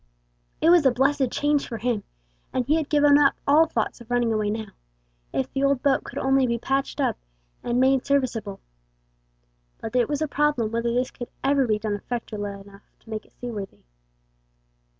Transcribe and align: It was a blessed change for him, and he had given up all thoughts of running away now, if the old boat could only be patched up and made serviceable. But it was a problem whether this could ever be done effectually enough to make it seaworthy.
It 0.61 0.71
was 0.71 0.83
a 0.83 0.89
blessed 0.89 1.29
change 1.29 1.67
for 1.67 1.77
him, 1.77 2.03
and 2.51 2.65
he 2.65 2.73
had 2.77 2.89
given 2.89 3.19
up 3.19 3.35
all 3.45 3.67
thoughts 3.67 4.01
of 4.01 4.09
running 4.09 4.33
away 4.33 4.49
now, 4.49 4.71
if 5.31 5.53
the 5.53 5.63
old 5.63 5.83
boat 5.83 6.03
could 6.03 6.17
only 6.17 6.47
be 6.47 6.57
patched 6.57 6.99
up 6.99 7.17
and 7.61 7.79
made 7.79 8.03
serviceable. 8.07 8.61
But 9.77 9.95
it 9.95 10.09
was 10.09 10.23
a 10.23 10.27
problem 10.27 10.71
whether 10.71 10.91
this 10.91 11.11
could 11.11 11.29
ever 11.43 11.67
be 11.67 11.77
done 11.77 11.93
effectually 11.93 12.49
enough 12.49 12.81
to 13.01 13.11
make 13.11 13.27
it 13.27 13.33
seaworthy. 13.33 13.83